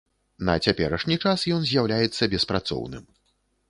На 0.47 0.55
цяперашні 0.69 1.19
час 1.27 1.39
ён 1.59 1.71
з'яўляецца 1.71 2.33
беспрацоўным. 2.37 3.03